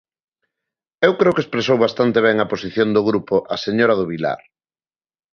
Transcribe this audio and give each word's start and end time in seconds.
Eu 1.07 1.11
creo 1.19 1.35
que 1.35 1.43
expresou 1.45 1.77
bastante 1.85 2.19
ben 2.27 2.37
a 2.39 2.49
posición 2.53 2.87
do 2.95 3.01
grupo 3.09 3.35
a 3.53 3.55
señora 3.65 3.97
do 3.99 4.05
Vilar. 4.11 4.39